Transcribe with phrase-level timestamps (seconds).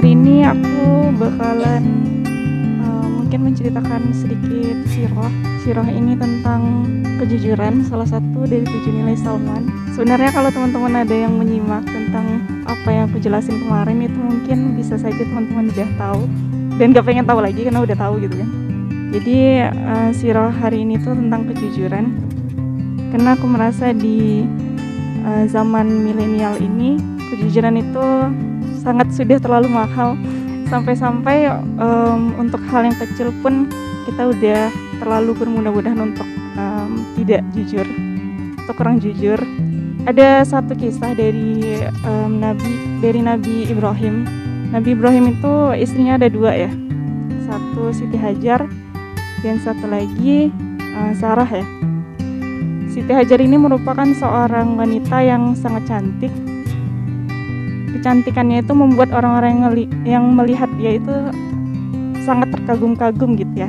[0.00, 1.84] hari ini aku bakalan
[2.80, 5.28] uh, mungkin menceritakan sedikit sirah.
[5.60, 6.88] Sirah ini tentang
[7.20, 9.68] kejujuran, salah satu dari tujuh nilai Salman.
[9.92, 14.96] Sebenarnya kalau teman-teman ada yang menyimak tentang apa yang aku jelasin kemarin itu mungkin bisa
[14.96, 16.24] saja teman-teman udah tahu
[16.80, 18.48] dan gak pengen tahu lagi karena udah tahu gitu kan.
[19.12, 19.36] Jadi
[19.68, 22.08] uh, sirah hari ini tuh tentang kejujuran.
[23.12, 24.48] Karena aku merasa di
[25.28, 26.96] uh, zaman milenial ini
[27.36, 28.06] kejujuran itu
[28.80, 30.16] sangat sudah terlalu mahal.
[30.72, 33.68] Sampai-sampai um, untuk hal yang kecil pun
[34.08, 34.72] kita udah
[35.02, 37.84] terlalu bermudah-mudahan untuk um, tidak jujur
[38.64, 39.36] atau kurang jujur.
[40.08, 42.72] Ada satu kisah dari um, nabi
[43.04, 44.24] dari nabi Ibrahim.
[44.70, 46.70] Nabi Ibrahim itu istrinya ada dua ya.
[47.44, 48.70] Satu Siti Hajar
[49.42, 50.54] dan satu lagi
[50.94, 51.66] uh, Sarah ya.
[52.88, 56.30] Siti Hajar ini merupakan seorang wanita yang sangat cantik
[58.00, 59.64] kecantikannya itu membuat orang-orang yang,
[60.08, 61.12] yang melihat dia itu
[62.24, 63.68] sangat terkagum-kagum gitu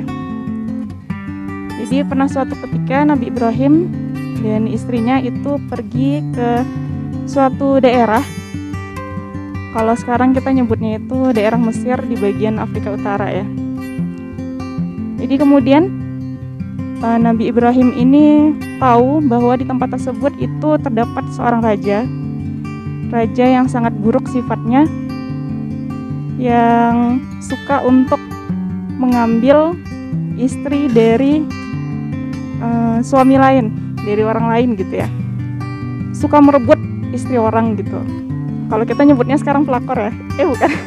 [1.84, 3.92] Jadi pernah suatu ketika Nabi Ibrahim
[4.40, 6.64] dan istrinya itu pergi ke
[7.28, 8.24] suatu daerah.
[9.76, 13.44] Kalau sekarang kita nyebutnya itu daerah Mesir di bagian Afrika Utara ya.
[15.20, 15.92] Jadi kemudian
[17.04, 22.04] eh, Nabi Ibrahim ini tahu bahwa di tempat tersebut itu terdapat seorang raja
[23.12, 24.88] raja yang sangat buruk sifatnya
[26.40, 28.18] yang suka untuk
[28.96, 29.76] mengambil
[30.40, 31.44] istri dari
[32.64, 33.68] uh, suami lain
[34.02, 35.08] dari orang lain gitu ya.
[36.16, 36.80] Suka merebut
[37.12, 38.00] istri orang gitu.
[38.72, 40.12] Kalau kita nyebutnya sekarang pelakor ya?
[40.40, 40.70] Eh bukan.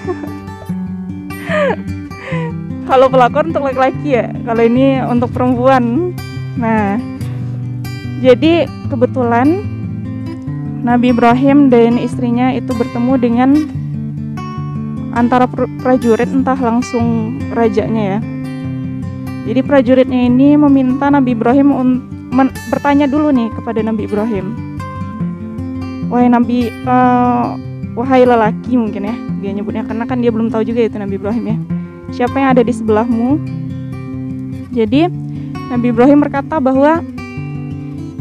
[2.90, 6.14] Kalau pelakor untuk laki-laki ya kalau ini untuk perempuan.
[6.54, 7.02] Nah
[8.22, 9.75] jadi kebetulan
[10.86, 13.50] Nabi Ibrahim dan istrinya itu bertemu dengan
[15.18, 15.50] antara
[15.82, 18.20] prajurit entah langsung rajanya ya.
[19.50, 21.74] Jadi prajuritnya ini meminta Nabi Ibrahim
[22.70, 24.46] bertanya dulu nih kepada Nabi Ibrahim.
[26.14, 27.58] Wahai Nabi, uh,
[27.98, 31.46] wahai lelaki mungkin ya dia nyebutnya karena kan dia belum tahu juga itu Nabi Ibrahim
[31.50, 31.58] ya.
[32.14, 33.42] Siapa yang ada di sebelahmu?
[34.70, 35.10] Jadi
[35.74, 37.02] Nabi Ibrahim berkata bahwa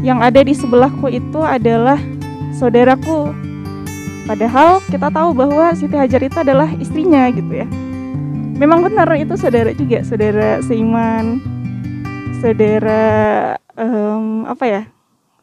[0.01, 2.01] yang ada di sebelahku itu adalah
[2.55, 3.35] saudaraku.
[4.25, 7.67] Padahal kita tahu bahwa Siti Hajar itu adalah istrinya gitu ya.
[8.55, 11.43] Memang benar itu saudara juga, saudara seiman,
[12.39, 13.03] saudara
[13.75, 14.81] um, apa ya,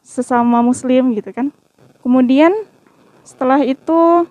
[0.01, 1.53] sesama Muslim gitu kan.
[2.01, 2.51] Kemudian
[3.23, 4.27] setelah itu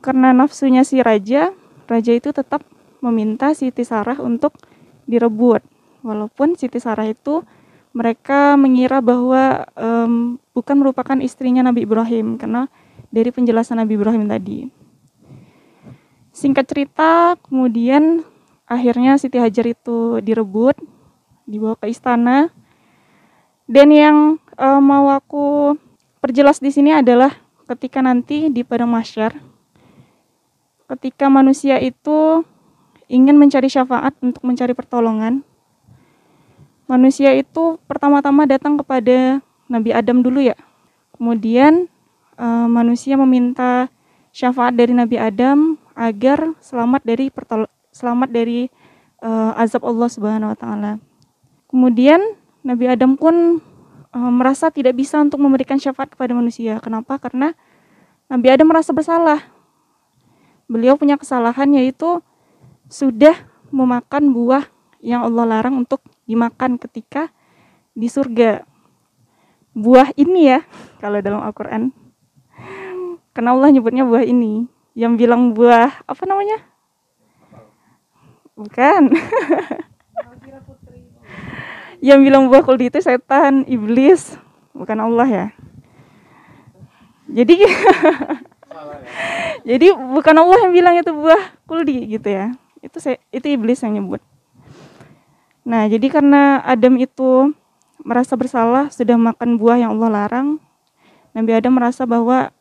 [0.00, 1.52] karena nafsunya si raja,
[1.90, 2.62] raja itu tetap
[3.02, 4.56] meminta Siti Sarah untuk
[5.04, 5.60] direbut.
[6.06, 7.42] Walaupun Siti Sarah itu
[7.96, 12.68] mereka mengira bahwa um, bukan merupakan istrinya Nabi Ibrahim karena
[13.08, 14.68] dari penjelasan Nabi Ibrahim tadi.
[16.36, 18.20] Singkat cerita, kemudian
[18.68, 20.76] akhirnya Siti Hajar itu direbut,
[21.48, 22.52] dibawa ke istana.
[23.64, 25.80] Dan yang um, mau aku
[26.20, 27.32] perjelas di sini adalah
[27.64, 29.40] ketika nanti di padang masyar,
[30.92, 32.44] ketika manusia itu
[33.08, 35.40] ingin mencari syafaat untuk mencari pertolongan,
[36.86, 40.56] manusia itu pertama-tama datang kepada Nabi Adam dulu ya.
[41.14, 41.90] Kemudian
[42.38, 43.90] uh, manusia meminta
[44.30, 47.26] syafaat dari Nabi Adam agar selamat dari
[47.90, 48.70] selamat dari
[49.24, 50.92] uh, azab Allah Subhanahu wa taala.
[51.66, 52.22] Kemudian
[52.62, 53.58] Nabi Adam pun
[54.14, 56.78] uh, merasa tidak bisa untuk memberikan syafaat kepada manusia.
[56.78, 57.18] Kenapa?
[57.18, 57.56] Karena
[58.30, 59.42] Nabi Adam merasa bersalah.
[60.66, 62.22] Beliau punya kesalahan yaitu
[62.90, 63.34] sudah
[63.70, 64.66] memakan buah
[65.00, 67.32] yang Allah larang untuk dimakan ketika
[67.96, 68.64] di surga.
[69.76, 70.60] Buah ini ya,
[71.00, 71.92] kalau dalam Al-Quran.
[73.36, 74.64] Karena Allah nyebutnya buah ini.
[74.96, 76.64] Yang bilang buah, apa namanya?
[78.56, 79.12] Bukan.
[82.08, 84.40] yang bilang buah kuldi itu setan, iblis.
[84.72, 85.46] Bukan Allah ya.
[87.28, 87.60] Jadi
[89.66, 92.54] Jadi bukan Allah yang bilang itu buah kuldi gitu ya.
[92.78, 94.22] Itu saya, itu iblis yang nyebut.
[95.66, 97.50] Nah, jadi karena Adam itu
[98.06, 100.48] merasa bersalah sudah makan buah yang Allah larang,
[101.34, 102.54] Nabi Adam merasa bahwa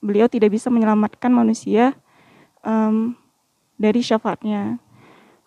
[0.00, 1.92] beliau tidak bisa menyelamatkan manusia
[2.64, 3.12] um,
[3.76, 4.80] dari syafaatnya.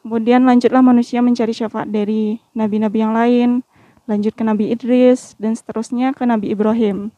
[0.05, 3.49] Kemudian lanjutlah manusia mencari syafaat dari nabi-nabi yang lain,
[4.05, 7.09] lanjut ke Nabi Idris, dan seterusnya ke Nabi Ibrahim.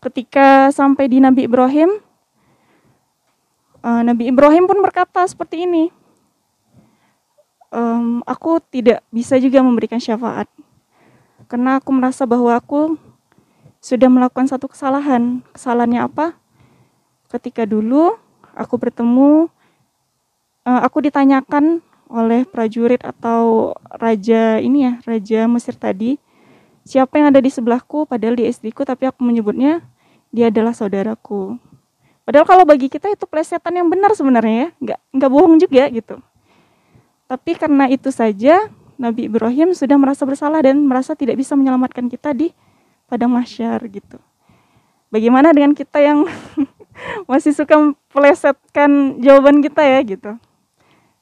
[0.00, 2.00] Ketika sampai di Nabi Ibrahim,
[3.84, 5.92] uh, Nabi Ibrahim pun berkata seperti ini,
[7.70, 10.48] um, aku tidak bisa juga memberikan syafaat.
[11.46, 12.98] Karena aku merasa bahwa aku
[13.78, 15.42] sudah melakukan satu kesalahan.
[15.54, 16.34] Kesalahannya apa?
[17.30, 18.18] Ketika dulu
[18.54, 19.46] aku bertemu
[20.66, 26.22] uh, aku ditanyakan oleh prajurit atau raja ini ya raja Mesir tadi
[26.86, 28.06] siapa yang ada di sebelahku?
[28.06, 29.82] Padahal di SD ku tapi aku menyebutnya
[30.30, 31.58] dia adalah saudaraku.
[32.26, 34.68] Padahal kalau bagi kita itu plesetan yang benar sebenarnya ya.
[34.82, 36.16] Nggak nggak bohong juga gitu
[37.26, 42.32] tapi karena itu saja Nabi Ibrahim sudah merasa bersalah dan merasa tidak bisa menyelamatkan kita
[42.32, 42.50] di
[43.06, 44.18] padang mahsyar gitu
[45.12, 46.24] bagaimana dengan kita yang
[47.30, 50.32] masih suka melesetkan jawaban kita ya gitu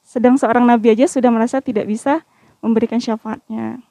[0.05, 2.21] sedang seorang nabi aja sudah merasa tidak bisa
[2.65, 3.81] memberikan syafaatnya.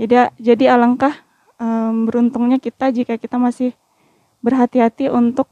[0.00, 1.12] Jadi jadi alangkah
[1.60, 3.76] um, beruntungnya kita jika kita masih
[4.40, 5.48] berhati-hati untuk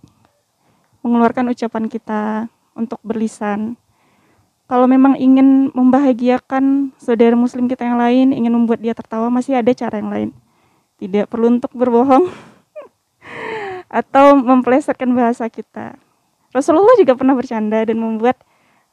[1.04, 3.76] mengeluarkan ucapan kita untuk berlisan.
[4.72, 9.69] Kalau memang ingin membahagiakan saudara muslim kita yang lain, ingin membuat dia tertawa, masih ada
[9.76, 10.30] cara yang lain.
[10.96, 12.32] Tidak perlu untuk berbohong
[14.00, 16.00] atau memplesetkan bahasa kita.
[16.56, 18.40] Rasulullah juga pernah bercanda dan membuat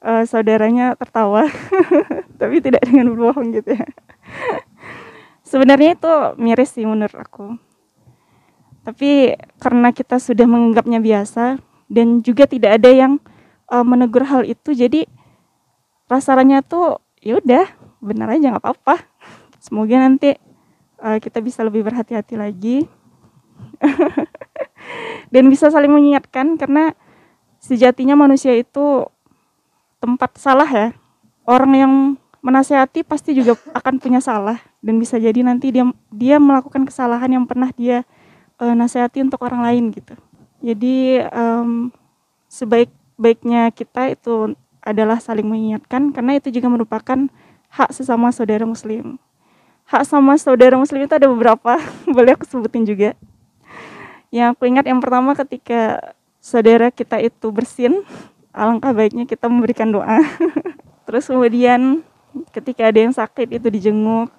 [0.03, 1.47] uh, saudaranya tertawa
[2.39, 3.87] tapi tidak dengan berbohong gitu ya
[5.43, 7.59] sebenarnya itu miris sih menurut aku
[8.87, 11.59] tapi karena kita sudah menganggapnya biasa
[11.91, 13.13] dan juga tidak ada yang
[13.69, 15.05] uh, menegur hal itu jadi
[16.09, 17.69] rasanya tuh ya udah
[18.01, 19.05] benar aja nggak apa-apa.
[19.61, 20.35] Semoga nanti
[20.99, 22.77] uh, kita bisa lebih berhati-hati lagi.
[25.33, 26.97] Dan bisa saling mengingatkan karena
[27.61, 29.05] sejatinya manusia itu
[30.01, 30.89] tempat salah ya.
[31.45, 31.93] Orang yang
[32.39, 34.57] menasehati pasti juga akan punya salah.
[34.79, 38.07] Dan bisa jadi nanti dia dia melakukan kesalahan yang pernah dia
[38.57, 40.15] uh, nasihati untuk orang lain gitu.
[40.59, 41.91] Jadi um,
[42.47, 44.55] sebaik baiknya kita itu
[44.89, 47.29] adalah saling mengingatkan karena itu juga merupakan
[47.69, 49.21] hak sesama saudara muslim
[49.89, 51.77] hak sama saudara muslim itu ada beberapa
[52.15, 53.13] boleh aku sebutin juga
[54.29, 58.05] yang aku ingat yang pertama ketika saudara kita itu bersin
[58.53, 60.21] alangkah baiknya kita memberikan doa.
[61.05, 62.05] Terus kemudian
[62.53, 64.29] ketika ada yang sakit itu dijenguk.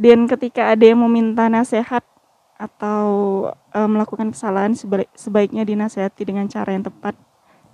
[0.00, 2.00] Dan ketika ada yang meminta nasihat
[2.56, 3.08] atau
[3.68, 7.12] e, melakukan kesalahan sebaik, sebaiknya dinasehati dengan cara yang tepat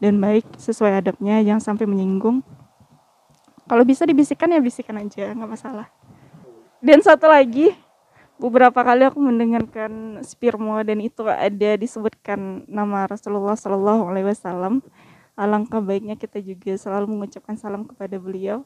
[0.03, 2.45] dan baik sesuai adabnya jangan sampai menyinggung.
[3.67, 5.91] Kalau bisa dibisikkan ya bisikan aja, nggak masalah.
[6.79, 7.75] Dan satu lagi,
[8.37, 14.85] beberapa kali aku mendengarkan spirmo dan itu ada disebutkan nama Rasulullah Shallallahu Alaihi Wasallam
[15.37, 18.65] alangkah baiknya kita juga selalu mengucapkan salam kepada beliau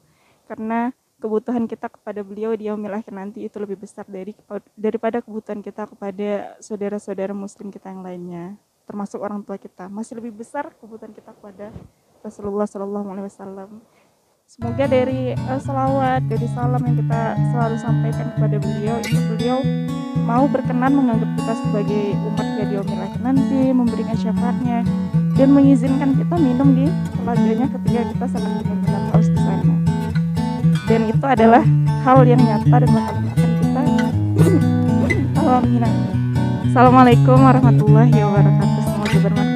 [0.50, 0.90] karena
[1.22, 4.34] kebutuhan kita kepada beliau di yaumil nanti itu lebih besar dari
[4.74, 10.38] daripada kebutuhan kita kepada saudara-saudara muslim kita yang lainnya termasuk orang tua kita masih lebih
[10.40, 11.72] besar kebutuhan kita kepada
[12.20, 13.70] Rasulullah Shallallahu Alaihi Wasallam.
[14.50, 19.58] Semoga dari uh, salawat dari salam yang kita selalu sampaikan kepada beliau itu beliau
[20.26, 22.50] mau berkenan menganggap kita sebagai umat
[23.10, 24.80] akhir nanti memberikan syafaatnya
[25.36, 26.86] dan mengizinkan kita minum di
[27.20, 29.74] telaganya ketika kita sangat benar-benar haus di sana.
[30.88, 31.62] Dan itu adalah
[32.04, 33.82] hal yang nyata dan bakal akan kita.
[35.40, 36.19] Alami
[36.70, 38.82] Assalamualaikum warahmatullahi wabarakatuh.
[38.86, 39.49] Semoga bermanfaat